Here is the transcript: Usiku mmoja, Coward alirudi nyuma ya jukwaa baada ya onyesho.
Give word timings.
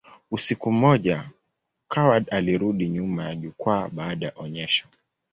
Usiku 0.31 0.71
mmoja, 0.71 1.29
Coward 1.87 2.27
alirudi 2.31 2.89
nyuma 2.89 3.23
ya 3.25 3.35
jukwaa 3.35 3.89
baada 3.89 4.25
ya 4.25 4.33
onyesho. 4.35 4.87